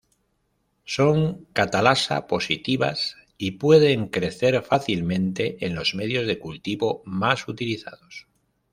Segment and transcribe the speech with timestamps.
[0.83, 8.27] Son catalasa-positivas y pueden crecer fácilmente en los medios de cultivo más utilizados.